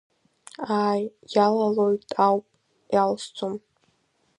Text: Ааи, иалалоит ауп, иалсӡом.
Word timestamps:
Ааи, 0.79 1.03
иалалоит 1.33 2.03
ауп, 2.25 2.45
иалсӡом. 2.93 3.55